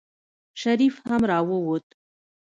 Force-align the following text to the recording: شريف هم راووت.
شريف 0.61 0.95
هم 1.07 1.21
راووت. 1.25 1.85